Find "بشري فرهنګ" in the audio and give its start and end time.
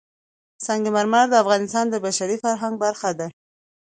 2.05-2.73